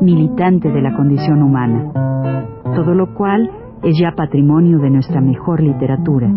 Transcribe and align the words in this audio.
militante 0.00 0.70
de 0.70 0.82
la 0.82 0.94
condición 0.96 1.42
humana, 1.42 1.92
todo 2.74 2.94
lo 2.94 3.14
cual 3.14 3.50
es 3.82 3.98
ya 3.98 4.12
patrimonio 4.16 4.78
de 4.78 4.90
nuestra 4.90 5.20
mejor 5.20 5.62
literatura. 5.62 6.28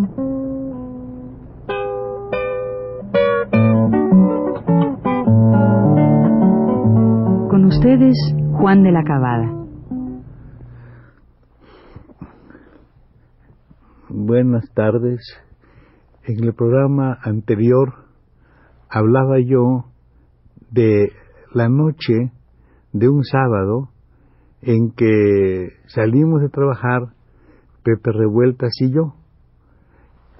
Con 7.49 7.65
ustedes, 7.65 8.15
Juan 8.53 8.84
de 8.84 8.91
la 8.91 9.03
Cabada. 9.03 9.57
Buenas 14.09 14.70
tardes. 14.73 15.21
En 16.23 16.43
el 16.43 16.53
programa 16.53 17.17
anterior 17.23 17.93
hablaba 18.89 19.39
yo 19.39 19.85
de 20.71 21.13
la 21.54 21.70
noche 21.70 22.32
de 22.99 23.09
un 23.09 23.23
sábado 23.23 23.90
en 24.62 24.91
que 24.91 25.70
salimos 25.87 26.41
de 26.41 26.49
trabajar 26.49 27.13
Pepe 27.84 28.12
Revueltas 28.12 28.73
y 28.81 28.91
yo. 28.91 29.15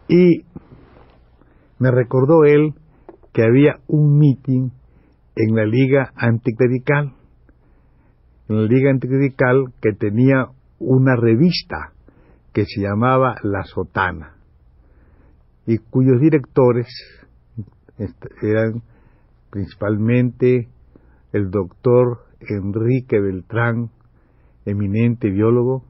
Y 0.08 0.46
me 1.80 1.92
recordó 1.92 2.44
él 2.46 2.74
que 3.34 3.44
había 3.44 3.80
un 3.88 4.18
meeting 4.18 4.70
en 5.36 5.56
la 5.56 5.66
Liga 5.66 6.12
Anticlerical, 6.16 7.14
en 8.50 8.56
la 8.56 8.68
Liga 8.68 8.90
Anticlerical 8.90 9.74
que 9.82 9.94
tenía 9.94 10.48
una 10.80 11.16
revista 11.16 11.94
que 12.54 12.66
se 12.66 12.82
llamaba 12.82 13.36
La 13.44 13.64
Sotana 13.64 14.38
y 15.68 15.78
cuyos 15.78 16.20
directores 16.20 16.88
eran 18.42 18.82
principalmente 19.50 20.70
el 21.34 21.52
doctor 21.52 22.27
Enrique 22.42 23.20
Beltrán, 23.20 23.90
eminente 24.66 25.30
biólogo, 25.30 25.84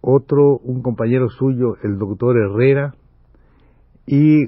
otro, 0.00 0.58
un 0.58 0.82
compañero 0.82 1.28
suyo, 1.28 1.76
el 1.82 1.98
doctor 1.98 2.36
Herrera, 2.38 2.94
y 4.06 4.46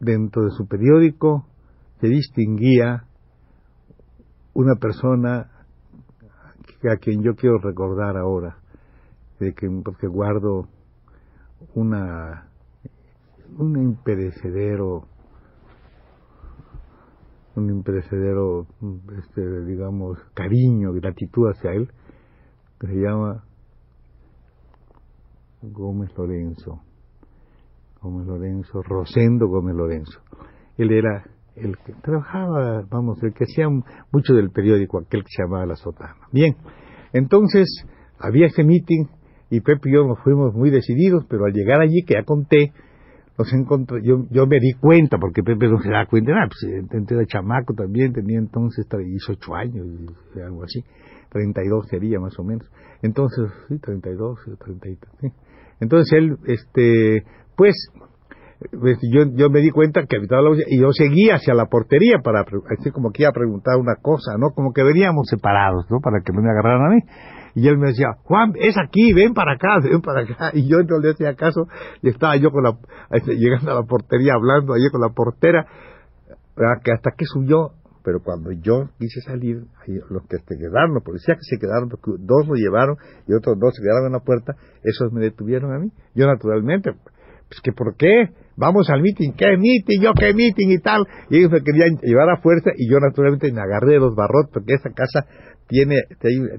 dentro 0.00 0.44
de 0.44 0.50
su 0.50 0.66
periódico 0.66 1.46
se 2.00 2.08
distinguía 2.08 3.04
una 4.54 4.74
persona 4.74 5.50
a 6.90 6.96
quien 6.96 7.22
yo 7.22 7.34
quiero 7.34 7.58
recordar 7.58 8.16
ahora, 8.16 8.58
de 9.40 9.52
que, 9.54 9.68
porque 9.84 10.06
guardo 10.06 10.68
una 11.74 12.48
un 13.56 13.76
imperecedero 13.80 15.08
un 17.58 17.70
imperecedero 17.70 18.66
este 19.18 19.64
digamos 19.64 20.18
cariño 20.34 20.92
gratitud 20.92 21.48
hacia 21.48 21.72
él 21.72 21.88
que 22.80 22.86
se 22.86 22.94
llama 22.94 23.44
Gómez 25.62 26.10
Lorenzo. 26.16 26.80
Gómez 28.00 28.26
Lorenzo 28.26 28.82
Rosendo 28.82 29.48
Gómez 29.48 29.74
Lorenzo. 29.74 30.20
Él 30.76 30.92
era 30.92 31.24
el 31.56 31.76
que 31.78 31.92
trabajaba 31.94 32.82
vamos 32.88 33.20
el 33.22 33.34
que 33.34 33.44
hacía 33.44 33.68
mucho 34.12 34.34
del 34.34 34.50
periódico 34.50 34.98
aquel 34.98 35.24
que 35.24 35.30
se 35.36 35.42
llamaba 35.42 35.66
La 35.66 35.76
Sotana. 35.76 36.28
Bien 36.32 36.56
entonces 37.12 37.66
había 38.18 38.46
ese 38.46 38.64
meeting 38.64 39.06
y 39.50 39.60
Pepe 39.60 39.90
y 39.90 39.94
yo 39.94 40.06
nos 40.06 40.20
fuimos 40.20 40.54
muy 40.54 40.70
decididos 40.70 41.24
pero 41.28 41.46
al 41.46 41.52
llegar 41.52 41.80
allí 41.80 42.04
que 42.06 42.14
ya 42.14 42.22
conté 42.22 42.72
nos 43.38 43.52
encontré, 43.52 44.00
yo, 44.02 44.26
yo 44.30 44.46
me 44.46 44.58
di 44.58 44.72
cuenta, 44.72 45.16
porque 45.16 45.44
Pepe 45.44 45.68
no 45.68 45.80
se 45.80 45.90
da 45.90 46.06
cuenta, 46.06 46.32
nada, 46.32 46.48
pues 46.48 46.60
de 46.90 47.26
chamaco 47.26 47.72
también, 47.72 48.12
tenía 48.12 48.38
entonces 48.38 48.84
18 48.90 49.54
años, 49.54 49.86
algo 50.44 50.64
así, 50.64 50.82
32 51.30 51.86
sería 51.88 52.18
más 52.18 52.36
o 52.38 52.42
menos. 52.44 52.68
Entonces, 53.00 53.50
sí, 53.68 53.78
32, 53.78 54.38
33. 54.58 55.12
Sí. 55.20 55.28
Entonces 55.80 56.12
él, 56.18 56.36
este, 56.46 57.22
pues, 57.56 57.74
pues, 58.80 58.98
yo, 59.12 59.24
yo 59.34 59.50
me 59.50 59.60
di 59.60 59.70
cuenta 59.70 60.04
que 60.06 60.16
habitaba 60.16 60.42
la 60.42 60.56
y 60.68 60.80
yo 60.80 60.92
seguía 60.92 61.36
hacia 61.36 61.54
la 61.54 61.66
portería 61.66 62.18
para, 62.22 62.44
así 62.76 62.90
como 62.90 63.12
que 63.12 63.22
iba 63.22 63.30
a 63.30 63.32
preguntar 63.32 63.76
una 63.76 63.94
cosa, 64.02 64.36
¿no? 64.36 64.50
Como 64.50 64.72
que 64.72 64.82
veníamos 64.82 65.28
separados, 65.28 65.86
¿no? 65.90 66.00
Para 66.00 66.20
que 66.24 66.32
no 66.32 66.42
me 66.42 66.50
agarraran 66.50 66.86
a 66.86 66.94
mí. 66.94 67.00
Y 67.54 67.68
él 67.68 67.78
me 67.78 67.88
decía, 67.88 68.08
Juan, 68.24 68.52
es 68.56 68.76
aquí, 68.76 69.12
ven 69.12 69.34
para 69.34 69.54
acá, 69.54 69.78
ven 69.82 70.00
para 70.00 70.22
acá. 70.22 70.50
Y 70.54 70.68
yo 70.68 70.80
entonces 70.80 71.04
le 71.04 71.10
hacía 71.12 71.36
caso 71.36 71.68
y 72.02 72.08
estaba 72.08 72.36
yo 72.36 72.50
con 72.50 72.64
la, 72.64 72.76
este, 73.10 73.36
llegando 73.36 73.70
a 73.70 73.74
la 73.74 73.82
portería 73.82 74.34
hablando 74.34 74.74
allí 74.74 74.88
con 74.90 75.00
la 75.00 75.10
portera, 75.10 75.66
que 76.82 76.92
hasta 76.92 77.12
que 77.16 77.24
subió, 77.26 77.72
pero 78.02 78.20
cuando 78.22 78.50
yo 78.52 78.88
quise 78.98 79.20
salir, 79.20 79.66
los 80.10 80.22
que 80.26 80.38
se 80.38 80.58
quedaron, 80.58 80.94
los 80.94 81.04
policías 81.04 81.36
que 81.36 81.44
se 81.44 81.58
quedaron, 81.58 81.88
dos 81.88 82.48
lo 82.48 82.54
llevaron 82.54 82.96
y 83.28 83.34
otros 83.34 83.58
dos 83.58 83.74
se 83.74 83.82
quedaron 83.82 84.06
en 84.06 84.12
la 84.12 84.20
puerta, 84.20 84.56
esos 84.82 85.12
me 85.12 85.20
detuvieron 85.20 85.72
a 85.72 85.78
mí. 85.78 85.92
Yo 86.14 86.26
naturalmente, 86.26 86.94
pues 87.48 87.60
que 87.62 87.72
por 87.72 87.96
qué, 87.96 88.30
vamos 88.56 88.90
al 88.90 89.00
meeting, 89.00 89.32
¿qué 89.32 89.56
meeting? 89.56 90.00
Yo 90.02 90.12
qué 90.12 90.34
meeting 90.34 90.68
y 90.68 90.78
tal. 90.78 91.06
Y 91.30 91.38
ellos 91.38 91.50
me 91.50 91.62
querían 91.62 91.96
llevar 92.02 92.28
a 92.30 92.40
fuerza 92.40 92.70
y 92.76 92.90
yo 92.90 92.98
naturalmente 93.00 93.50
me 93.52 93.60
agarré 93.60 93.94
de 93.94 94.00
los 94.00 94.14
barrotes 94.14 94.50
porque 94.52 94.74
esa 94.74 94.90
casa 94.90 95.26
tiene, 95.68 95.96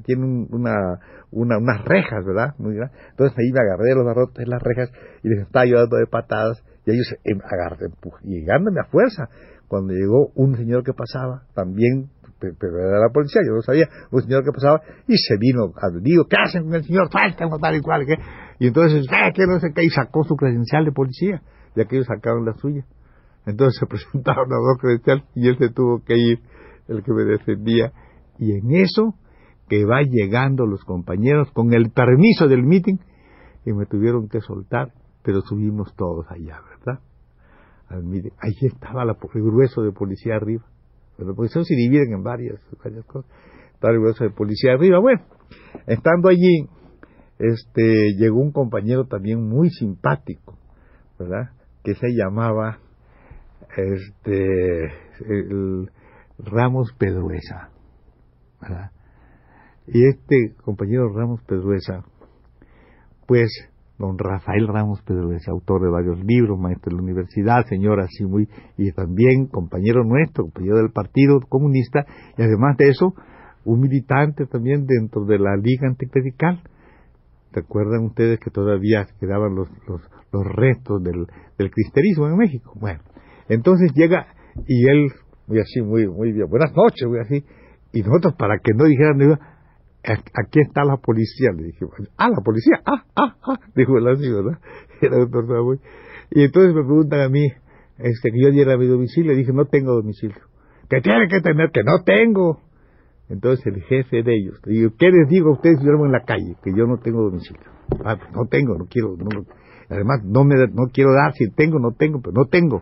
tiene 0.05 0.47
una, 0.49 0.99
una, 1.31 1.57
unas 1.57 1.85
rejas, 1.85 2.25
¿verdad? 2.25 2.55
Muy 2.57 2.75
grandes. 2.75 2.97
Entonces 3.11 3.37
ahí 3.37 3.51
me 3.51 3.59
agarré 3.59 3.89
de 3.89 3.95
los 3.95 4.05
barrotes, 4.05 4.47
las 4.47 4.61
rejas, 4.61 4.91
y 5.23 5.29
les 5.29 5.41
estaba 5.41 5.63
ayudando 5.63 5.97
de 5.97 6.07
patadas, 6.07 6.63
y 6.85 6.91
ellos 6.91 7.15
em, 7.23 7.39
agarré, 7.43 7.87
llegándome 8.23 8.81
a 8.81 8.89
fuerza. 8.89 9.29
Cuando 9.67 9.93
llegó 9.93 10.31
un 10.35 10.55
señor 10.55 10.83
que 10.83 10.93
pasaba, 10.93 11.43
también, 11.53 12.09
pero 12.39 12.79
era 12.79 12.99
la 12.99 13.09
policía, 13.13 13.41
yo 13.45 13.55
no 13.55 13.61
sabía, 13.61 13.87
un 14.11 14.21
señor 14.21 14.43
que 14.43 14.51
pasaba, 14.51 14.81
y 15.07 15.17
se 15.17 15.37
vino, 15.37 15.73
digo, 16.01 16.25
¿qué 16.29 16.37
hacen 16.41 16.63
con 16.63 16.75
el 16.75 16.83
señor? 16.83 17.09
Falta, 17.11 17.45
tal 17.61 17.75
y 17.75 17.81
cual. 17.81 18.05
Y 18.59 18.67
entonces, 18.67 19.05
¿qué? 19.09 19.43
No 19.45 19.59
sé 19.59 19.71
qué, 19.75 19.83
y 19.83 19.89
sacó 19.89 20.23
su 20.23 20.35
credencial 20.35 20.85
de 20.85 20.91
policía, 20.91 21.41
ya 21.75 21.85
que 21.85 21.97
ellos 21.97 22.07
sacaron 22.07 22.45
la 22.45 22.53
suya. 22.53 22.85
Entonces 23.45 23.79
se 23.79 23.85
presentaron 23.89 24.51
a 24.51 24.55
dos 24.55 24.77
credenciales 24.79 25.23
y 25.35 25.47
él 25.47 25.57
se 25.57 25.69
tuvo 25.69 26.03
que 26.03 26.17
ir, 26.17 26.39
el 26.87 27.03
que 27.03 27.13
me 27.13 27.23
defendía 27.23 27.93
y 28.39 28.53
en 28.53 28.71
eso 28.71 29.15
que 29.67 29.85
va 29.85 30.01
llegando 30.01 30.65
los 30.65 30.83
compañeros 30.83 31.51
con 31.51 31.73
el 31.73 31.91
permiso 31.91 32.47
del 32.47 32.63
meeting 32.63 32.97
y 33.65 33.73
me 33.73 33.85
tuvieron 33.85 34.27
que 34.29 34.41
soltar, 34.41 34.93
pero 35.23 35.41
subimos 35.41 35.93
todos 35.95 36.25
allá, 36.31 36.59
¿verdad? 36.61 37.01
Ahí 38.39 38.53
estaba 38.61 39.03
el 39.03 39.43
grueso 39.43 39.83
de 39.83 39.91
policía 39.91 40.35
arriba. 40.35 40.63
Pero 41.19 41.35
porque 41.35 41.49
se 41.49 41.75
dividen 41.75 42.13
en 42.13 42.23
varias, 42.23 42.61
varias 42.81 43.05
cosas. 43.05 43.29
El 43.81 43.99
grueso 43.99 44.23
de 44.23 44.29
policía 44.29 44.71
arriba. 44.73 44.99
Bueno, 44.99 45.21
estando 45.85 46.29
allí, 46.29 46.69
este, 47.37 48.13
llegó 48.17 48.39
un 48.39 48.53
compañero 48.53 49.05
también 49.05 49.41
muy 49.41 49.69
simpático, 49.69 50.57
¿verdad? 51.17 51.51
Que 51.83 51.93
se 51.95 52.07
llamaba, 52.15 52.79
este, 53.75 54.85
el 55.27 55.91
Ramos 56.37 56.93
Pedruesa. 56.97 57.69
Y 59.87 60.07
este 60.07 60.55
compañero 60.63 61.13
Ramos 61.13 61.41
Pedruesa, 61.43 62.05
pues 63.27 63.49
don 63.99 64.17
Rafael 64.17 64.67
Ramos 64.67 65.01
Pedruesa, 65.01 65.51
autor 65.51 65.83
de 65.83 65.89
varios 65.89 66.23
libros, 66.23 66.57
maestro 66.57 66.91
de 66.91 66.97
la 66.97 67.03
universidad, 67.03 67.65
señor 67.67 67.99
así 67.99 68.25
muy, 68.25 68.47
y 68.77 68.91
también 68.93 69.47
compañero 69.47 70.03
nuestro, 70.05 70.45
compañero 70.45 70.77
del 70.77 70.91
Partido 70.91 71.41
Comunista, 71.47 72.05
y 72.37 72.41
además 72.41 72.77
de 72.77 72.89
eso, 72.89 73.13
un 73.65 73.81
militante 73.81 74.45
también 74.45 74.85
dentro 74.85 75.25
de 75.25 75.37
la 75.37 75.57
Liga 75.57 75.87
Anticlerical. 75.87 76.61
¿Recuerdan 77.51 78.05
ustedes 78.05 78.39
que 78.39 78.51
todavía 78.51 79.05
quedaban 79.19 79.53
los, 79.55 79.67
los, 79.87 80.01
los 80.31 80.45
restos 80.55 81.03
del, 81.03 81.27
del 81.57 81.71
cristerismo 81.71 82.27
en 82.27 82.37
México? 82.37 82.73
Bueno, 82.79 83.01
entonces 83.49 83.91
llega 83.93 84.27
y 84.65 84.87
él, 84.87 85.11
muy 85.47 85.59
así, 85.59 85.81
muy, 85.81 86.07
muy 86.07 86.31
bien, 86.31 86.47
buenas 86.49 86.71
noches, 86.73 87.05
muy 87.07 87.19
así, 87.19 87.43
y 87.91 88.01
nosotros, 88.01 88.35
para 88.37 88.59
que 88.59 88.71
no 88.73 88.85
dijeran, 88.85 89.17
aquí 90.03 90.59
está 90.61 90.83
la 90.83 90.97
policía, 90.97 91.51
le 91.55 91.63
dije, 91.63 91.85
ah, 92.17 92.29
la 92.29 92.41
policía, 92.43 92.81
ah, 92.85 93.03
ah, 93.15 93.35
ah, 93.43 93.59
dijo 93.75 93.97
el 93.97 94.07
así, 94.07 94.29
¿verdad? 94.31 94.59
Muy... 95.63 95.79
Y 96.31 96.43
entonces 96.43 96.73
me 96.73 96.83
preguntan 96.83 97.21
a 97.21 97.29
mí, 97.29 97.45
este, 97.97 98.31
que 98.31 98.41
yo 98.41 98.51
diera 98.51 98.77
mi 98.77 98.87
domicilio, 98.87 99.31
le 99.31 99.37
dije, 99.37 99.51
no 99.51 99.65
tengo 99.65 99.93
domicilio. 99.93 100.37
Que 100.89 101.01
tiene 101.01 101.27
que 101.27 101.41
tener, 101.41 101.69
que 101.71 101.83
no 101.83 102.03
tengo. 102.03 102.61
Entonces 103.29 103.65
el 103.67 103.83
jefe 103.83 104.23
de 104.23 104.35
ellos, 104.35 104.59
digo, 104.65 104.91
¿qué 104.97 105.11
les 105.11 105.27
digo 105.29 105.49
a 105.49 105.53
ustedes 105.53 105.77
si 105.79 105.85
duermo 105.85 106.05
en 106.05 106.13
la 106.13 106.23
calle? 106.23 106.55
Que 106.63 106.71
yo 106.75 106.87
no 106.87 106.97
tengo 106.97 107.21
domicilio. 107.21 107.61
Ah, 108.03 108.17
pues 108.17 108.31
no 108.31 108.47
tengo, 108.47 108.75
no 108.75 108.85
quiero, 108.85 109.15
además 109.89 110.23
no 110.23 110.43
me 110.43 110.55
no 110.55 110.87
quiero 110.91 111.13
dar, 111.13 111.33
si 111.33 111.49
tengo, 111.51 111.77
no 111.79 111.91
tengo, 111.91 112.21
pero 112.21 112.33
no 112.33 112.45
tengo. 112.45 112.81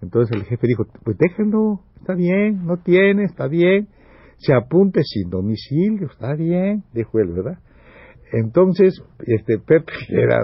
Entonces 0.00 0.36
el 0.36 0.44
jefe 0.44 0.66
dijo, 0.66 0.84
pues 1.04 1.16
déjenlo, 1.18 1.80
está 1.96 2.14
bien, 2.14 2.66
no 2.66 2.78
tiene, 2.78 3.24
está 3.24 3.46
bien, 3.46 3.88
se 4.38 4.54
apunte 4.54 5.02
sin 5.04 5.30
domicilio, 5.30 6.08
está 6.10 6.34
bien, 6.34 6.84
dijo 6.92 7.18
él, 7.18 7.32
¿verdad? 7.32 7.58
Entonces, 8.32 9.02
este 9.26 9.58
Pepe 9.58 9.92
era, 10.08 10.40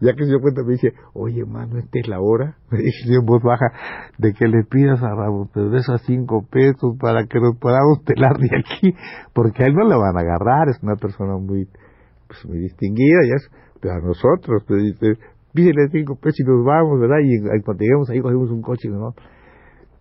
ya 0.00 0.12
que 0.12 0.24
se 0.24 0.30
dio 0.30 0.40
cuenta, 0.40 0.62
me 0.62 0.72
dice, 0.72 0.92
oye, 1.14 1.44
mano, 1.44 1.78
esta 1.78 1.98
es 1.98 2.08
la 2.08 2.20
hora, 2.20 2.56
me 2.70 2.78
dice 2.78 3.14
en 3.14 3.24
voz 3.24 3.42
baja, 3.42 3.72
de 4.18 4.32
que 4.32 4.46
le 4.46 4.64
pidas 4.64 5.02
a 5.02 5.14
Ramón 5.14 5.48
pero 5.52 5.70
de 5.70 5.78
esos 5.78 6.00
cinco 6.02 6.46
pesos 6.50 6.96
para 7.00 7.24
que 7.26 7.40
nos 7.40 7.56
podamos 7.56 8.04
telar 8.04 8.36
de 8.38 8.50
aquí, 8.56 8.94
porque 9.32 9.64
a 9.64 9.66
él 9.66 9.74
no 9.74 9.88
le 9.88 9.96
van 9.96 10.16
a 10.16 10.20
agarrar, 10.20 10.68
es 10.68 10.82
una 10.82 10.96
persona 10.96 11.36
muy, 11.36 11.66
pues, 12.26 12.44
muy 12.46 12.58
distinguida, 12.58 13.20
ya 13.26 13.34
es, 13.34 13.50
pero 13.80 13.94
a 13.94 14.00
nosotros, 14.00 14.64
pues 14.66 14.82
dice, 14.82 15.20
pídele 15.54 15.88
cinco 15.90 16.16
pesos 16.16 16.40
y 16.40 16.44
nos 16.44 16.64
vamos, 16.64 17.00
¿verdad? 17.00 17.18
Y 17.22 17.62
cuando 17.62 17.82
llegamos 17.82 18.10
ahí 18.10 18.20
cogimos 18.20 18.50
un 18.50 18.62
coche 18.62 18.88
y 18.88 18.90
nos 18.90 19.14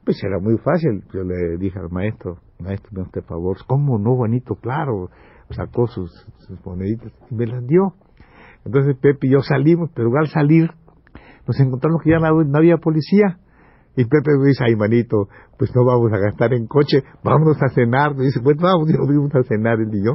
Pues 0.08 0.24
era 0.24 0.40
muy 0.40 0.58
fácil, 0.60 1.04
yo 1.14 1.22
le 1.22 1.58
dije 1.58 1.78
al 1.78 1.90
maestro, 1.90 2.38
maestro, 2.60 2.90
me 2.94 3.02
hace 3.02 3.22
favor, 3.24 3.58
¿cómo 3.68 4.00
no, 4.00 4.16
bonito? 4.16 4.56
Claro, 4.56 5.10
sacó 5.50 5.88
sus, 5.88 6.10
moneditas 6.64 7.12
y 7.30 7.36
me 7.36 7.46
las 7.46 7.68
dio. 7.68 7.94
Entonces 8.64 8.96
Pepe 9.02 9.28
y 9.28 9.32
yo 9.32 9.42
salimos, 9.42 9.92
pero 9.94 10.10
al 10.18 10.28
salir 10.28 10.72
nos 11.46 11.60
encontramos 11.60 12.02
que 12.02 12.12
ya 12.12 12.20
no, 12.20 12.58
había 12.58 12.78
policía. 12.78 13.38
Y 13.98 14.06
Pepe 14.06 14.32
me 14.40 14.48
dice, 14.48 14.64
ay 14.66 14.78
manito, 14.78 15.28
pues 15.58 15.76
no 15.76 15.84
vamos 15.84 16.10
a 16.14 16.20
gastar 16.20 16.54
en 16.54 16.68
coche, 16.68 17.04
vámonos 17.22 17.62
a 17.62 17.68
cenar. 17.68 18.16
Me 18.16 18.24
dice, 18.24 18.40
pues 18.42 18.56
vamos, 18.56 18.90
y 18.90 18.94
nos 18.94 19.08
fuimos 19.08 19.36
a 19.36 19.44
cenar 19.44 19.78
él 19.82 19.90
y 19.92 20.06
yo, 20.06 20.14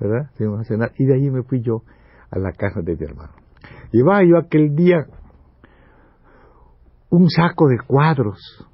¿verdad? 0.00 0.32
Fuimos 0.36 0.62
a 0.62 0.64
cenar. 0.64 0.90
Y 0.98 1.06
de 1.06 1.14
ahí 1.14 1.30
me 1.30 1.44
fui 1.44 1.62
yo 1.62 1.82
a 2.32 2.40
la 2.40 2.50
casa 2.50 2.80
de 2.82 2.96
mi 2.96 3.04
hermano. 3.04 3.34
Llevaba 3.92 4.24
yo 4.24 4.36
aquel 4.36 4.74
día 4.74 5.06
un 7.08 7.30
saco 7.30 7.68
de 7.68 7.78
cuadros. 7.86 8.68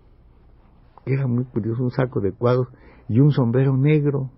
Era 1.06 1.26
muy 1.26 1.44
curioso, 1.44 1.82
un 1.82 1.90
saco 1.90 2.20
de 2.20 2.32
cuadros 2.32 2.68
y 3.08 3.20
un 3.20 3.30
sombrero 3.30 3.76
negro, 3.76 4.30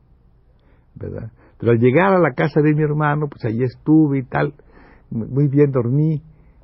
¿verdad? 0.95 1.31
Pero 1.59 1.73
al 1.73 1.79
llegar 1.79 2.13
a 2.13 2.19
la 2.19 2.33
casa 2.33 2.61
de 2.61 2.75
mi 2.75 2.83
hermano, 2.83 3.29
pues 3.29 3.45
allí 3.45 3.63
estuve 3.63 4.19
y 4.19 4.23
tal, 4.25 4.55
muy 5.11 5.49
bien 5.49 5.71
dormí. 5.71 6.23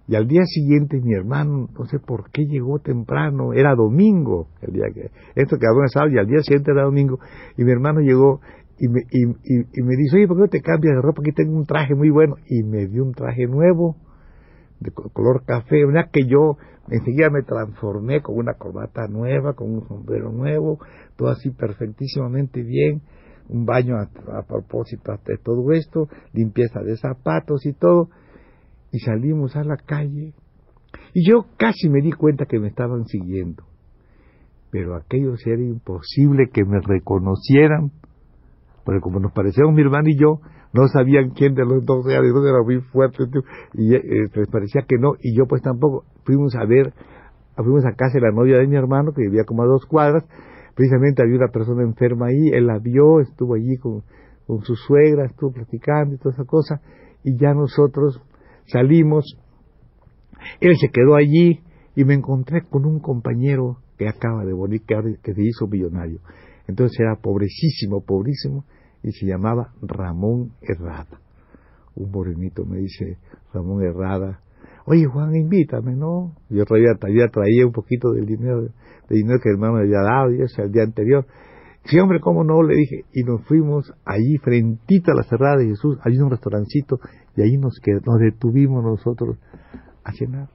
Y 0.09 0.17
al 0.17 0.27
día 0.27 0.43
siguiente 0.45 1.01
mi 1.01 1.15
hermano, 1.15 1.69
no 1.79 1.87
sé 1.87 1.99
por 2.01 2.31
qué 2.31 2.45
llegó 2.45 2.81
temprano, 2.81 3.53
era 3.53 3.75
domingo, 3.75 4.49
el 4.61 4.73
día 4.73 4.87
que, 4.93 5.11
esto 5.37 5.57
quedó 5.59 5.81
en 5.81 5.89
sábado 5.89 6.13
y 6.13 6.19
al 6.19 6.27
día 6.27 6.43
siguiente 6.43 6.73
era 6.73 6.83
domingo, 6.83 7.21
y 7.57 7.65
mi 7.65 7.71
hermano 7.71 8.01
llegó 8.01 8.41
y 8.79 8.89
me, 8.89 9.03
y, 9.13 9.23
y, 9.25 9.83
me 9.83 9.95
dice, 9.97 10.17
oye, 10.17 10.27
¿por 10.27 10.37
qué 10.39 10.41
no 10.43 10.49
te 10.49 10.61
cambias 10.61 10.97
de 10.97 11.03
ropa? 11.03 11.23
Aquí 11.23 11.31
tengo 11.33 11.57
un 11.57 11.67
traje 11.67 11.95
muy 11.95 12.11
bueno. 12.11 12.35
Y 12.49 12.65
me 12.65 12.89
dio 12.89 13.05
un 13.05 13.13
traje 13.13 13.47
nuevo, 13.47 13.97
de 14.83 14.91
color 14.91 15.45
café, 15.45 15.85
una 15.85 16.09
que 16.11 16.27
yo 16.27 16.57
enseguida 16.91 17.31
me 17.31 17.43
transformé 17.43 18.21
con 18.21 18.37
una 18.37 18.55
corbata 18.55 19.07
nueva, 19.09 19.55
con 19.55 19.73
un 19.73 19.87
sombrero 19.89 20.33
nuevo, 20.33 20.79
todo 21.17 21.29
así 21.29 21.51
perfectísimamente 21.51 22.63
bien 22.63 23.03
un 23.49 23.67
baño 23.67 23.97
a, 23.97 24.43
propósito 24.47 25.13
de 25.27 25.37
todo 25.39 25.73
esto, 25.73 26.09
limpieza 26.33 26.81
de 26.81 26.97
zapatos 26.97 27.67
y 27.67 27.73
todo, 27.73 28.09
y 28.91 28.99
salimos 29.01 29.57
a 29.57 29.65
la 29.65 29.77
calle, 29.77 30.35
y 31.15 31.29
yo 31.29 31.47
casi 31.57 31.89
me 31.89 32.01
di 32.01 32.13
cuenta 32.13 32.47
que 32.47 32.59
me 32.59 32.69
estaban 32.69 33.07
siguiendo, 33.07 33.65
pero 34.71 34.97
aquello 34.97 35.35
era 35.45 35.63
imposible 35.63 36.49
que 36.53 36.65
me 36.65 36.81
reconocieran, 36.81 37.91
porque 38.85 39.01
como 39.01 39.21
nos 39.21 39.33
parecíamos 39.33 39.75
mi 39.75 39.83
hermano 39.83 40.09
y 40.09 40.19
yo, 40.19 40.41
no 40.73 40.89
sabían 40.89 41.31
quién 41.31 41.55
de 41.55 41.65
los 41.65 41.85
dos 41.85 42.07
era, 42.07 42.23
de 42.23 42.31
dónde 42.31 42.51
era 42.51 42.63
muy 42.63 42.81
fuerte, 42.81 43.25
y 43.75 43.95
eh, 43.95 44.03
les 44.35 44.49
parecía 44.49 44.83
que 44.89 44.97
no, 44.99 45.15
y 45.21 45.37
yo 45.37 45.47
pues 45.47 45.63
tampoco, 45.63 46.05
fuimos 46.25 46.55
a 46.57 46.65
ver, 46.65 46.93
fuimos 47.57 47.85
a 47.85 47.93
casa 47.95 48.15
de 48.15 48.23
la 48.23 48.33
novia 48.33 48.59
de 48.59 48.67
mi 48.67 48.77
hermano, 48.77 49.13
que 49.13 49.23
vivía 49.23 49.45
como 49.45 49.63
a 49.63 49.67
dos 49.67 49.85
cuadras, 49.87 50.25
precisamente 50.75 51.23
había 51.23 51.37
una 51.37 51.49
persona 51.49 51.83
enferma 51.83 52.27
ahí, 52.27 52.49
él 52.53 52.67
la 52.67 52.79
vio, 52.79 53.21
estuvo 53.21 53.55
allí 53.55 53.77
con, 53.77 54.03
con 54.47 54.63
su 54.63 54.75
suegra, 54.75 55.27
estuvo 55.27 55.53
platicando 55.53 56.15
y 56.15 56.19
toda 56.19 56.35
esa 56.35 56.45
cosa, 56.45 56.81
y 57.23 57.37
ya 57.37 57.53
nosotros 57.53 58.21
salimos, 58.67 59.37
él 60.61 60.77
se 60.77 60.89
quedó 60.89 61.15
allí 61.15 61.61
y 61.95 62.05
me 62.05 62.15
encontré 62.15 62.63
con 62.63 62.87
un 62.87 63.01
compañero 63.01 63.77
que 63.99 64.09
acaba 64.09 64.45
de 64.45 64.55
morir, 64.55 64.83
que, 64.87 64.97
que 65.23 65.35
se 65.35 65.43
hizo 65.43 65.67
millonario. 65.67 66.21
Entonces 66.67 66.99
era 66.99 67.17
pobrecísimo, 67.17 68.03
pobrísimo, 68.03 68.65
y 69.03 69.13
se 69.13 69.27
llamaba 69.27 69.73
Ramón 69.83 70.53
Herrada. 70.61 71.21
Un 71.95 72.11
morenito 72.11 72.65
me 72.65 72.79
dice, 72.79 73.19
Ramón 73.53 73.83
Herrada, 73.83 74.41
oye 74.87 75.05
Juan, 75.07 75.35
invítame, 75.35 75.95
¿no? 75.95 76.35
Yo 76.49 76.65
traía, 76.65 76.95
traía, 76.95 77.67
un 77.67 77.73
poquito 77.73 78.13
del 78.13 78.27
dinero 78.27 78.63
de 78.63 79.17
dinero 79.17 79.41
que 79.43 79.51
el 79.51 79.57
hermano 79.57 79.75
me 79.75 79.81
había 79.81 80.01
dado 80.01 80.33
y 80.33 80.43
ese 80.43 80.63
el 80.63 80.73
día 80.73 80.85
anterior. 80.85 81.27
Sí, 81.85 81.99
hombre, 81.99 82.21
¿cómo 82.21 82.45
no? 82.45 82.63
Le 82.63 82.77
dije, 82.77 83.05
y 83.13 83.25
nos 83.25 83.45
fuimos 83.47 83.93
allí, 84.05 84.39
frentito 84.39 85.11
a 85.11 85.17
la 85.17 85.25
cerrada 85.25 85.57
de 85.57 85.67
Jesús, 85.67 85.99
allí 86.05 86.19
un 86.19 86.31
restaurancito, 86.31 87.01
y 87.37 87.43
ahí 87.43 87.59
nos, 87.59 87.81
quedó, 87.83 87.99
nos 88.07 88.21
detuvimos 88.21 88.85
nosotros 88.85 89.37
a 90.05 90.13
cenar. 90.13 90.49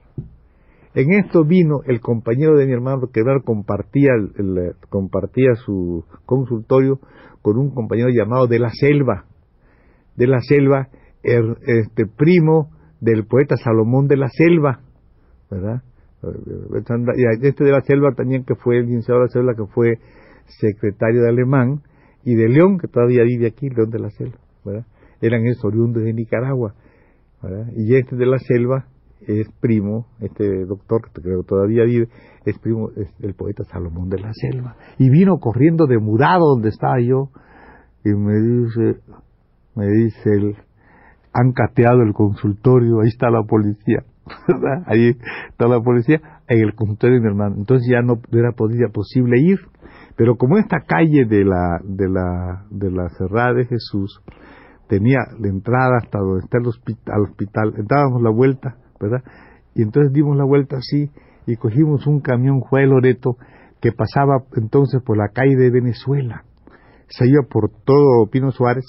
En 0.94 1.12
esto 1.12 1.44
vino 1.44 1.80
el 1.86 2.00
compañero 2.00 2.56
de 2.56 2.66
mi 2.66 2.72
hermano, 2.72 3.08
que 3.12 3.22
compartía, 3.44 4.12
el, 4.14 4.74
compartía 4.88 5.54
su 5.54 6.04
consultorio 6.24 6.98
con 7.42 7.58
un 7.58 7.70
compañero 7.70 8.08
llamado 8.10 8.46
de 8.46 8.58
la 8.58 8.70
selva, 8.70 9.26
de 10.16 10.26
la 10.26 10.40
selva, 10.40 10.88
er, 11.22 11.44
este 11.66 12.06
primo 12.06 12.70
del 13.00 13.26
poeta 13.26 13.56
Salomón 13.56 14.08
de 14.08 14.16
la 14.16 14.28
selva, 14.28 14.80
¿verdad? 15.50 15.82
y 16.22 17.46
este 17.46 17.64
de 17.64 17.70
la 17.70 17.80
Selva 17.82 18.12
también 18.12 18.44
que 18.44 18.56
fue 18.56 18.78
el 18.78 18.86
licenciado 18.86 19.20
de 19.20 19.26
la 19.26 19.30
Selva 19.30 19.54
que 19.54 19.66
fue 19.72 19.98
secretario 20.46 21.22
de 21.22 21.28
Alemán 21.28 21.82
y 22.24 22.34
de 22.34 22.48
León 22.48 22.78
que 22.78 22.88
todavía 22.88 23.22
vive 23.22 23.46
aquí 23.46 23.68
León 23.70 23.90
de 23.90 24.00
la 24.00 24.10
Selva 24.10 24.38
¿verdad? 24.64 24.86
eran 25.20 25.46
esos 25.46 25.64
oriundos 25.64 26.02
de 26.02 26.12
Nicaragua 26.12 26.74
¿verdad? 27.42 27.68
y 27.76 27.94
este 27.94 28.16
de 28.16 28.26
la 28.26 28.38
Selva 28.38 28.86
es 29.26 29.48
primo 29.60 30.06
este 30.20 30.64
doctor 30.64 31.10
que 31.12 31.22
creo 31.22 31.42
todavía 31.42 31.84
vive 31.84 32.08
es 32.44 32.58
primo 32.58 32.90
del 33.18 33.34
poeta 33.34 33.64
Salomón 33.64 34.08
de 34.08 34.20
la 34.20 34.32
Selva 34.32 34.76
y 34.98 35.10
vino 35.10 35.38
corriendo 35.38 35.86
de 35.86 35.98
mudado 35.98 36.46
donde 36.54 36.68
estaba 36.68 37.00
yo 37.00 37.30
y 38.04 38.10
me 38.10 38.34
dice 38.40 39.00
me 39.74 39.86
dice 39.88 40.30
él 40.30 40.56
han 41.32 41.52
cateado 41.52 42.02
el 42.02 42.14
consultorio 42.14 43.00
ahí 43.00 43.08
está 43.08 43.30
la 43.30 43.42
policía 43.42 44.04
Ahí 44.86 45.16
está 45.50 45.68
la 45.68 45.80
policía 45.80 46.20
en 46.48 46.60
el 46.60 46.74
consultorio 46.74 47.16
de 47.16 47.22
mi 47.22 47.28
hermano. 47.28 47.56
Entonces 47.56 47.88
ya 47.90 48.02
no 48.02 48.20
era 48.32 48.52
posible 48.52 49.40
ir. 49.40 49.58
Pero 50.16 50.36
como 50.36 50.58
esta 50.58 50.80
calle 50.80 51.24
de 51.26 51.44
la, 51.44 51.80
de 51.84 52.08
la, 52.08 52.64
de 52.70 52.90
la 52.90 53.08
Cerrada 53.10 53.54
de 53.54 53.66
Jesús 53.66 54.20
tenía 54.88 55.18
la 55.38 55.48
entrada 55.48 55.98
hasta 56.02 56.18
donde 56.18 56.40
está 56.40 56.58
el 56.58 56.66
hospital, 57.22 57.74
dábamos 57.86 58.22
la 58.22 58.30
vuelta, 58.30 58.76
¿verdad? 59.00 59.22
Y 59.74 59.82
entonces 59.82 60.12
dimos 60.12 60.36
la 60.36 60.44
vuelta 60.44 60.76
así 60.76 61.10
y 61.46 61.56
cogimos 61.56 62.06
un 62.06 62.20
camión 62.20 62.60
Juan 62.60 62.90
Loreto 62.90 63.36
que 63.80 63.92
pasaba 63.92 64.44
entonces 64.56 65.02
por 65.02 65.16
la 65.16 65.28
calle 65.28 65.56
de 65.56 65.70
Venezuela. 65.70 66.44
Se 67.08 67.26
iba 67.26 67.42
por 67.48 67.70
todo 67.84 68.26
Pino 68.30 68.50
Suárez 68.50 68.84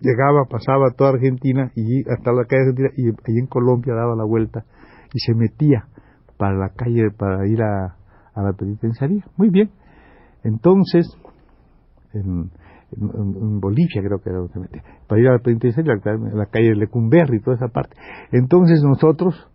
llegaba, 0.00 0.44
pasaba 0.48 0.90
toda 0.96 1.10
Argentina 1.10 1.70
y 1.76 2.00
hasta 2.10 2.32
la 2.32 2.44
calle 2.44 2.62
Argentina 2.62 2.88
y 2.96 3.08
ahí 3.08 3.38
en 3.38 3.46
Colombia 3.46 3.94
daba 3.94 4.16
la 4.16 4.24
vuelta 4.24 4.64
y 5.14 5.18
se 5.20 5.34
metía 5.34 5.86
para 6.36 6.56
la 6.56 6.70
calle 6.70 7.10
para 7.16 7.46
ir 7.46 7.62
a, 7.62 7.96
a 8.34 8.42
la 8.42 8.52
penitenciaría. 8.52 9.24
Muy 9.36 9.50
bien. 9.50 9.70
Entonces, 10.42 11.06
en, 12.12 12.50
Bolivia 12.96 14.02
creo 14.02 14.20
que 14.20 14.30
era 14.30 14.38
donde 14.38 14.52
se 14.52 14.60
metía, 14.60 14.82
para 15.06 15.20
ir 15.20 15.28
a 15.28 15.32
la 15.32 15.38
penitenciaria, 15.38 15.94
en 16.04 16.36
la 16.36 16.46
calle 16.46 16.70
de 16.70 16.76
Lecumberri 16.76 17.38
y 17.38 17.40
toda 17.40 17.56
esa 17.56 17.68
parte. 17.68 17.96
Entonces 18.32 18.82
nosotros 18.82 19.48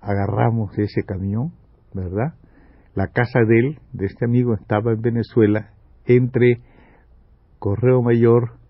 agarramos 0.00 0.76
ese 0.78 1.02
camión, 1.04 1.52
¿verdad? 1.94 2.34
La 2.94 3.08
casa 3.08 3.40
de 3.46 3.58
él, 3.58 3.78
de 3.92 4.06
este 4.06 4.24
amigo, 4.24 4.54
estaba 4.54 4.92
en 4.92 5.00
Venezuela, 5.00 5.70
entre 6.04 6.60
Correo 7.58 8.02
Mayor 8.02 8.61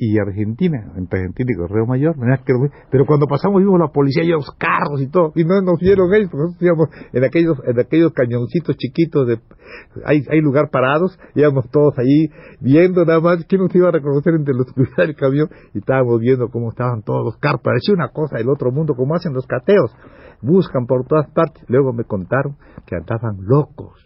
y 0.00 0.16
Argentina, 0.16 0.92
entre 0.96 1.18
Argentina 1.18 1.50
y 1.52 1.56
Correo 1.56 1.84
Mayor, 1.84 2.14
pero 2.88 3.04
cuando 3.04 3.26
pasamos 3.26 3.60
vimos 3.60 3.80
la 3.80 3.88
policía 3.88 4.22
y 4.22 4.28
los 4.28 4.48
carros 4.52 5.02
y 5.02 5.08
todo, 5.08 5.32
y 5.34 5.42
no 5.42 5.60
nos 5.60 5.80
vieron 5.80 6.14
ellos, 6.14 6.30
nosotros 6.32 6.62
íbamos 6.62 6.88
en 7.12 7.24
aquellos, 7.24 7.58
en 7.66 7.80
aquellos 7.80 8.12
cañoncitos 8.12 8.76
chiquitos 8.76 9.26
de 9.26 9.40
hay, 10.04 10.22
hay 10.30 10.40
lugar 10.40 10.70
parados, 10.70 11.18
íbamos 11.34 11.68
todos 11.70 11.98
ahí 11.98 12.28
viendo 12.60 13.04
nada 13.04 13.20
más 13.20 13.44
quién 13.46 13.60
nos 13.60 13.74
iba 13.74 13.88
a 13.88 13.90
reconocer 13.92 14.34
entre 14.34 14.54
los 14.54 14.66
que 14.72 15.02
del 15.02 15.16
camión, 15.16 15.48
y 15.74 15.78
estábamos 15.78 16.20
viendo 16.20 16.48
cómo 16.48 16.68
estaban 16.68 17.02
todos 17.02 17.24
los 17.24 17.36
carros, 17.38 17.60
parecía 17.62 17.92
una 17.92 18.10
cosa 18.10 18.38
del 18.38 18.48
otro 18.50 18.70
mundo, 18.70 18.94
como 18.94 19.16
hacen 19.16 19.32
los 19.34 19.48
cateos, 19.48 19.90
buscan 20.40 20.86
por 20.86 21.06
todas 21.08 21.28
partes, 21.32 21.64
luego 21.66 21.92
me 21.92 22.04
contaron 22.04 22.56
que 22.86 22.94
andaban 22.94 23.38
locos, 23.40 23.98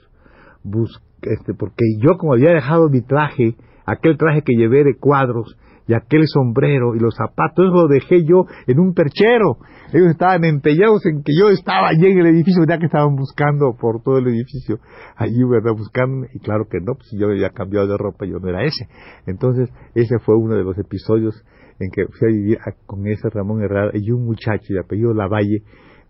este, 1.20 1.52
porque 1.52 1.84
yo 2.00 2.16
como 2.16 2.32
había 2.32 2.52
dejado 2.52 2.88
mi 2.88 3.02
traje, 3.02 3.56
aquel 3.84 4.16
traje 4.16 4.40
que 4.40 4.54
llevé 4.54 4.84
de 4.84 4.96
cuadros, 4.98 5.54
y 5.86 5.94
aquel 5.94 6.26
sombrero 6.26 6.94
y 6.94 7.00
los 7.00 7.14
zapatos, 7.14 7.66
eso 7.66 7.74
lo 7.74 7.88
dejé 7.88 8.24
yo 8.24 8.44
en 8.66 8.78
un 8.78 8.94
perchero. 8.94 9.58
Ellos 9.92 10.10
estaban 10.10 10.44
empeñados 10.44 11.04
en 11.06 11.22
que 11.22 11.32
yo 11.38 11.50
estaba 11.50 11.88
allí 11.88 12.06
en 12.06 12.18
el 12.18 12.26
edificio, 12.26 12.64
ya 12.68 12.78
que 12.78 12.86
estaban 12.86 13.14
buscando 13.14 13.76
por 13.78 14.02
todo 14.02 14.18
el 14.18 14.28
edificio, 14.28 14.78
allí, 15.16 15.42
¿verdad? 15.44 15.72
Buscando, 15.76 16.26
y 16.32 16.38
claro 16.38 16.66
que 16.70 16.78
no, 16.80 16.94
pues 16.94 17.10
yo 17.12 17.26
había 17.26 17.50
cambiado 17.50 17.86
de 17.86 17.96
ropa, 17.98 18.24
yo 18.24 18.38
no 18.38 18.48
era 18.48 18.64
ese. 18.64 18.88
Entonces, 19.26 19.68
ese 19.94 20.18
fue 20.20 20.36
uno 20.36 20.54
de 20.54 20.64
los 20.64 20.78
episodios 20.78 21.44
en 21.78 21.90
que 21.90 22.06
fui 22.06 22.28
a 22.28 22.32
vivir 22.32 22.58
con 22.86 23.06
ese 23.06 23.28
Ramón 23.28 23.62
Herrera 23.62 23.90
y 23.94 24.10
un 24.12 24.24
muchacho 24.24 24.72
de 24.72 24.80
apellido 24.80 25.12
Lavalle, 25.12 25.62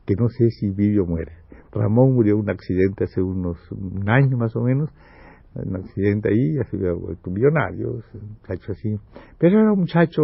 que 0.07 0.14
no 0.19 0.29
sé 0.29 0.50
si 0.50 0.71
vive 0.71 1.00
o 1.00 1.07
muere. 1.07 1.33
Ramón 1.73 2.14
murió 2.14 2.35
en 2.35 2.41
un 2.41 2.50
accidente 2.50 3.05
hace 3.05 3.23
unos 3.23 3.57
un 3.71 4.09
año 4.09 4.37
más 4.37 4.55
o 4.57 4.61
menos, 4.61 4.91
un 5.55 5.77
accidente 5.77 6.31
ahí, 6.31 6.57
vuelto 6.99 7.31
millonario, 7.31 8.03
muchacho 8.41 8.73
así. 8.73 8.97
Pero 9.39 9.61
era 9.61 9.73
un 9.73 9.81
muchacho, 9.81 10.23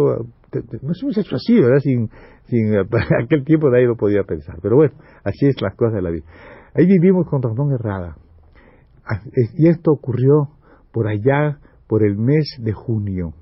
no 0.81 0.91
es 0.91 1.03
un 1.03 1.09
muchacho 1.09 1.35
así, 1.35 1.59
¿verdad? 1.59 1.79
Sin, 1.79 2.09
sin 2.45 2.75
aquel 3.23 3.43
tiempo 3.43 3.69
nadie 3.69 3.85
lo 3.85 3.95
podía 3.95 4.23
pensar. 4.23 4.57
Pero 4.61 4.77
bueno, 4.77 4.93
así 5.23 5.47
es 5.47 5.61
las 5.61 5.75
cosas 5.75 5.95
de 5.95 6.01
la 6.01 6.09
vida. 6.09 6.25
Ahí 6.73 6.85
vivimos 6.85 7.27
con 7.27 7.41
Ramón 7.41 7.73
Herrada. 7.73 8.17
Y 9.55 9.67
esto 9.67 9.91
ocurrió 9.91 10.49
por 10.91 11.07
allá, 11.07 11.59
por 11.87 12.03
el 12.03 12.17
mes 12.17 12.57
de 12.59 12.73
junio. 12.73 13.33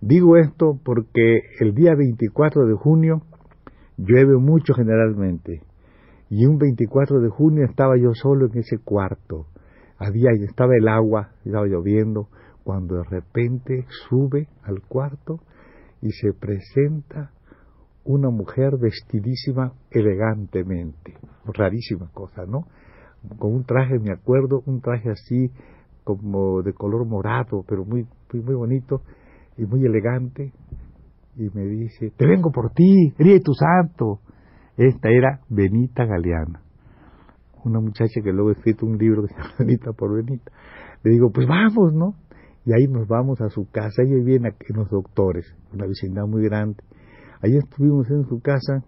Digo 0.00 0.36
esto 0.36 0.78
porque 0.84 1.40
el 1.60 1.74
día 1.74 1.94
24 1.94 2.66
de 2.66 2.74
junio 2.74 3.22
llueve 3.96 4.36
mucho 4.36 4.74
generalmente. 4.74 5.62
Y 6.28 6.46
un 6.46 6.58
24 6.58 7.20
de 7.20 7.28
junio 7.28 7.64
estaba 7.64 7.96
yo 7.96 8.12
solo 8.14 8.46
en 8.46 8.58
ese 8.58 8.78
cuarto 8.78 9.46
había, 9.98 10.30
estaba 10.42 10.76
el 10.76 10.88
agua, 10.88 11.30
estaba 11.44 11.66
lloviendo, 11.66 12.28
cuando 12.64 12.96
de 12.96 13.04
repente 13.04 13.86
sube 14.08 14.48
al 14.62 14.80
cuarto 14.82 15.40
y 16.00 16.10
se 16.10 16.32
presenta 16.32 17.30
una 18.04 18.30
mujer 18.30 18.76
vestidísima 18.78 19.72
elegantemente, 19.90 21.14
rarísima 21.46 22.10
cosa, 22.12 22.44
¿no? 22.46 22.66
Con 23.38 23.54
un 23.54 23.64
traje, 23.64 23.98
me 23.98 24.12
acuerdo, 24.12 24.62
un 24.66 24.80
traje 24.80 25.10
así 25.10 25.50
como 26.02 26.62
de 26.62 26.74
color 26.74 27.06
morado, 27.06 27.64
pero 27.66 27.84
muy, 27.84 28.06
muy, 28.32 28.54
bonito 28.54 29.00
y 29.56 29.64
muy 29.64 29.84
elegante, 29.84 30.52
y 31.36 31.48
me 31.54 31.64
dice, 31.64 32.10
te 32.16 32.26
vengo 32.26 32.50
por 32.50 32.70
ti, 32.72 33.12
tu 33.42 33.54
Santo. 33.54 34.20
Esta 34.76 35.08
era 35.08 35.40
Benita 35.48 36.04
Galeana 36.04 36.63
una 37.64 37.80
muchacha 37.80 38.20
que 38.22 38.32
luego 38.32 38.50
ha 38.50 38.52
escrito 38.52 38.86
un 38.86 38.98
libro 38.98 39.22
que 39.22 39.34
se 39.34 39.64
llama 39.64 39.92
por 39.96 40.14
Benita. 40.14 40.50
Le 41.02 41.10
digo, 41.10 41.30
pues 41.30 41.46
vamos, 41.46 41.92
¿no? 41.94 42.14
Y 42.66 42.72
ahí 42.72 42.86
nos 42.88 43.06
vamos 43.08 43.40
a 43.40 43.50
su 43.50 43.70
casa. 43.70 44.02
Ella 44.02 44.14
vivía 44.14 44.36
en, 44.36 44.76
los 44.76 44.88
doctores, 44.90 45.54
una 45.72 45.86
vecindad 45.86 46.26
muy 46.26 46.44
grande. 46.44 46.82
Ahí 47.42 47.56
estuvimos 47.56 48.10
en 48.10 48.24
su 48.26 48.40
casa 48.40 48.84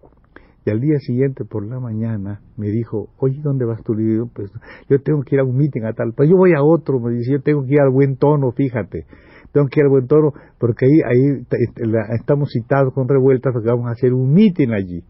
y 0.65 0.69
al 0.71 0.81
día 0.81 0.97
siguiente 0.99 1.45
por 1.45 1.65
la 1.65 1.79
mañana 1.79 2.41
me 2.57 2.67
dijo, 2.67 3.09
oye, 3.19 3.39
¿dónde 3.43 3.65
vas 3.65 3.83
tú? 3.83 3.93
Le 3.93 4.03
digo, 4.03 4.29
pues 4.33 4.51
yo 4.89 4.99
tengo 5.01 5.21
que 5.21 5.35
ir 5.35 5.41
a 5.41 5.43
un 5.43 5.55
meeting 5.55 5.83
a 5.83 5.93
tal, 5.93 6.13
pues 6.13 6.27
yo 6.29 6.35
voy 6.35 6.53
a 6.57 6.63
otro, 6.63 6.99
me 6.99 7.13
dice, 7.13 7.31
yo 7.33 7.41
tengo 7.41 7.63
que 7.63 7.73
ir 7.73 7.81
al 7.81 7.91
buen 7.91 8.17
tono, 8.17 8.51
fíjate, 8.51 9.05
tengo 9.53 9.67
que 9.67 9.79
ir 9.79 9.85
al 9.85 9.91
buen 9.91 10.07
tono, 10.07 10.33
porque 10.59 10.87
ahí, 10.87 11.01
ahí 11.05 11.45
estamos 12.19 12.49
citados 12.51 12.93
con 12.93 13.07
revueltas 13.07 13.53
porque 13.53 13.69
vamos 13.69 13.87
a 13.87 13.91
hacer 13.91 14.13
un 14.13 14.33
meeting 14.33 14.71
allí. 14.71 15.03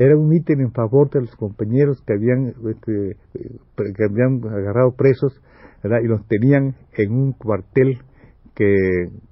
Era 0.00 0.16
un 0.16 0.32
ítem 0.32 0.60
en 0.60 0.70
favor 0.70 1.10
de 1.10 1.22
los 1.22 1.34
compañeros 1.34 2.00
que 2.06 2.12
habían, 2.12 2.54
este, 2.70 3.16
que 3.74 4.04
habían 4.04 4.40
agarrado 4.46 4.94
presos 4.96 5.42
y 5.82 6.06
los 6.06 6.24
tenían 6.28 6.76
en 6.96 7.12
un 7.12 7.32
cuartel 7.32 7.98
que, 8.54 8.74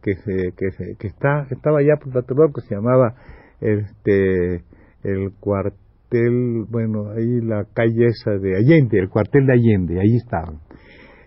que, 0.02 0.16
se, 0.16 0.52
que, 0.56 0.96
que 0.98 1.06
está, 1.06 1.46
estaba 1.50 1.78
allá 1.78 1.94
por 2.02 2.12
Tlatlauhán, 2.12 2.52
que 2.52 2.62
se 2.62 2.74
llamaba 2.74 3.14
este, 3.60 4.64
el 5.04 5.30
cuartel, 5.38 6.64
bueno, 6.68 7.10
ahí 7.10 7.40
la 7.42 7.64
calle 7.72 8.06
esa 8.06 8.32
de 8.32 8.56
Allende, 8.56 8.98
el 8.98 9.08
cuartel 9.08 9.46
de 9.46 9.52
Allende, 9.52 10.00
ahí 10.00 10.16
estaban. 10.16 10.58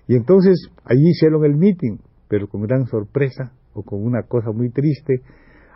Y 0.06 0.18
entonces 0.18 0.70
allí 0.84 1.12
hicieron 1.12 1.46
el 1.46 1.56
meeting, 1.56 1.98
pero 2.28 2.48
con 2.48 2.64
gran 2.64 2.88
sorpresa 2.88 3.54
o 3.74 3.84
con 3.84 4.04
una 4.04 4.24
cosa 4.24 4.52
muy 4.52 4.70
triste, 4.70 5.22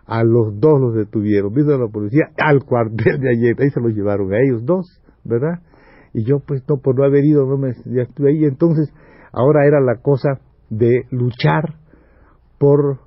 a 0.06 0.24
los 0.24 0.60
dos 0.60 0.80
los 0.82 0.96
detuvieron, 0.96 1.54
vino 1.54 1.78
la 1.78 1.88
policía 1.88 2.30
al 2.38 2.64
cuartel 2.64 3.20
de 3.20 3.30
ayer, 3.30 3.56
ahí 3.60 3.70
se 3.70 3.80
los 3.80 3.94
llevaron 3.94 4.34
a 4.34 4.40
ellos 4.40 4.66
dos, 4.66 5.02
¿verdad? 5.24 5.62
Y 6.14 6.26
yo 6.26 6.40
pues 6.40 6.64
no, 6.68 6.78
por 6.78 6.98
no 6.98 7.06
haber 7.06 7.26
ido, 7.26 7.46
no 7.46 7.58
me, 7.58 7.74
ya 7.86 8.04
estuve 8.04 8.32
ahí, 8.32 8.44
entonces 8.46 8.94
ahora 9.32 9.66
era 9.66 9.80
la 9.80 9.96
cosa 10.02 10.40
de 10.70 11.06
luchar 11.10 11.76
por 12.60 13.00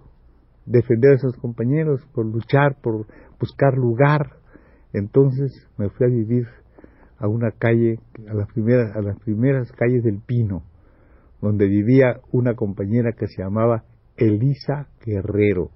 defender 0.64 1.12
a 1.12 1.14
esos 1.14 1.36
compañeros, 1.36 2.00
por 2.14 2.26
luchar, 2.26 2.76
por 2.82 3.06
buscar 3.38 3.74
lugar. 3.76 4.38
Entonces 4.92 5.68
me 5.78 5.88
fui 5.90 6.06
a 6.06 6.10
vivir 6.10 6.46
a 7.18 7.28
una 7.28 7.50
calle, 7.52 7.98
a 8.28 8.34
las 8.34 8.48
primeras, 8.52 8.94
a 8.96 9.02
las 9.02 9.18
primeras 9.20 9.70
calles 9.72 10.02
del 10.02 10.20
Pino, 10.20 10.62
donde 11.40 11.66
vivía 11.66 12.20
una 12.32 12.54
compañera 12.54 13.12
que 13.12 13.26
se 13.28 13.42
llamaba 13.42 13.84
Elisa 14.16 14.88
Guerrero 15.04 15.70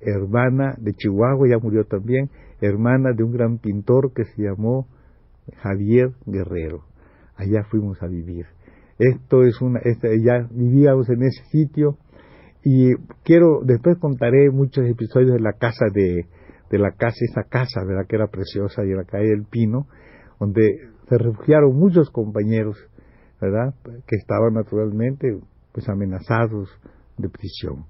hermana 0.00 0.74
de 0.78 0.92
Chihuahua, 0.94 1.48
ya 1.48 1.58
murió 1.58 1.84
también, 1.84 2.30
hermana 2.60 3.12
de 3.12 3.22
un 3.22 3.32
gran 3.32 3.58
pintor 3.58 4.12
que 4.12 4.24
se 4.24 4.42
llamó 4.42 4.86
Javier 5.62 6.12
Guerrero. 6.26 6.84
Allá 7.36 7.64
fuimos 7.70 8.02
a 8.02 8.06
vivir. 8.06 8.46
Esto 8.98 9.42
es 9.42 9.60
una, 9.60 9.80
ya 10.24 10.48
vivíamos 10.50 11.08
en 11.10 11.22
ese 11.22 11.44
sitio 11.50 11.98
y 12.64 12.94
quiero, 13.24 13.60
después 13.62 13.98
contaré 13.98 14.50
muchos 14.50 14.86
episodios 14.86 15.32
de 15.32 15.40
la 15.40 15.52
casa 15.52 15.86
de, 15.92 16.26
de 16.70 16.78
la 16.78 16.92
casa, 16.92 17.16
esa 17.20 17.44
casa, 17.44 17.84
¿verdad? 17.84 18.06
Que 18.08 18.16
era 18.16 18.28
preciosa 18.28 18.84
y 18.84 18.94
la 18.94 19.04
calle 19.04 19.28
del 19.28 19.44
Pino, 19.44 19.86
donde 20.40 20.78
se 21.08 21.18
refugiaron 21.18 21.76
muchos 21.76 22.10
compañeros, 22.10 22.76
¿verdad? 23.40 23.74
Que 23.84 24.16
estaban 24.16 24.54
naturalmente, 24.54 25.38
pues 25.72 25.88
amenazados 25.88 26.68
de 27.18 27.28
prisión. 27.28 27.84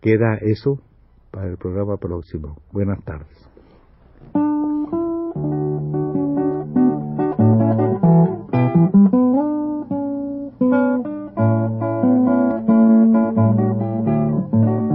Queda 0.00 0.38
eso 0.40 0.80
para 1.30 1.46
el 1.46 1.56
programa 1.56 1.96
próximo. 1.96 2.56
Buenas 2.72 3.02
tardes. 3.04 3.48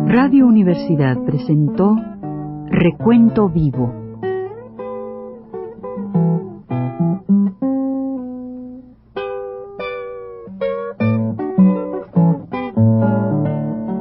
Radio 0.08 0.48
Universidad 0.48 1.18
presentó 1.26 1.96
Recuento 2.70 3.50
Vivo. 3.50 3.94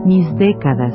Mis 0.04 0.34
décadas 0.36 0.94